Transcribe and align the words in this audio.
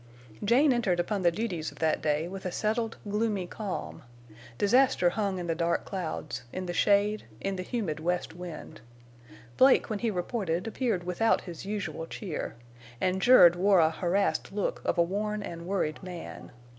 Jane 0.43 0.73
entered 0.73 0.99
upon 0.99 1.21
the 1.21 1.29
duties 1.29 1.71
of 1.71 1.77
that 1.77 2.01
day 2.01 2.27
with 2.27 2.43
a 2.43 2.51
settled, 2.51 2.97
gloomy 3.07 3.45
calm. 3.45 4.01
Disaster 4.57 5.11
hung 5.11 5.37
in 5.37 5.45
the 5.45 5.53
dark 5.53 5.85
clouds, 5.85 6.41
in 6.51 6.65
the 6.65 6.73
shade, 6.73 7.25
in 7.39 7.55
the 7.55 7.61
humid 7.61 7.99
west 7.99 8.33
wind. 8.35 8.81
Blake, 9.57 9.91
when 9.91 9.99
he 9.99 10.09
reported, 10.09 10.65
appeared 10.65 11.03
without 11.03 11.41
his 11.41 11.67
usual 11.67 12.07
cheer; 12.07 12.55
and 12.99 13.21
Jerd 13.21 13.55
wore 13.55 13.77
a 13.79 13.91
harassed 13.91 14.51
look 14.51 14.81
of 14.83 14.97
a 14.97 15.03
worn 15.03 15.43
and 15.43 15.67
worried 15.67 16.01
man. 16.01 16.51